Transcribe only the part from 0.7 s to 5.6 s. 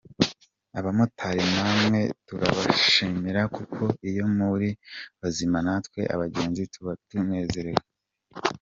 Abamotari namwe turabashimira kuko iyo muri bazima